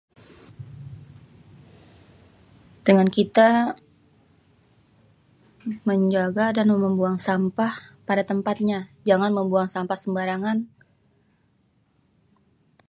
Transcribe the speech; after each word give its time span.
Dengan 2.85 3.09
kita 3.17 3.49
menjaga 5.87 6.45
dan 6.57 6.67
membuang 6.83 7.17
sampah 7.27 7.73
pada 8.09 8.23
tempatnya. 8.29 8.79
Jangan 9.07 9.29
membuang 9.37 9.69
sampah 9.73 9.97
sembarangan. 10.03 10.57